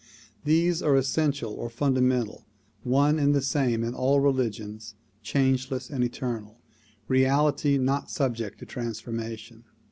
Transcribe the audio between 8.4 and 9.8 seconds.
to trans formation.